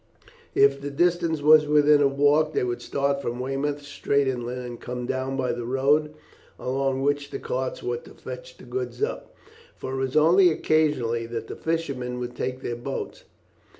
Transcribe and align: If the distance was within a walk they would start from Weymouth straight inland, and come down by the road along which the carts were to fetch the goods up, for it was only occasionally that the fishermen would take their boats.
If 0.55 0.81
the 0.81 0.89
distance 0.89 1.43
was 1.43 1.67
within 1.67 2.01
a 2.01 2.07
walk 2.07 2.53
they 2.53 2.63
would 2.63 2.81
start 2.81 3.21
from 3.21 3.39
Weymouth 3.39 3.83
straight 3.83 4.27
inland, 4.27 4.65
and 4.65 4.79
come 4.81 5.05
down 5.05 5.37
by 5.37 5.51
the 5.51 5.63
road 5.67 6.15
along 6.57 7.03
which 7.03 7.29
the 7.29 7.37
carts 7.37 7.83
were 7.83 7.97
to 7.97 8.15
fetch 8.15 8.57
the 8.57 8.63
goods 8.63 9.03
up, 9.03 9.35
for 9.77 9.93
it 9.93 9.97
was 9.97 10.15
only 10.15 10.49
occasionally 10.49 11.27
that 11.27 11.45
the 11.45 11.55
fishermen 11.55 12.19
would 12.19 12.35
take 12.35 12.61
their 12.63 12.75
boats. 12.75 13.25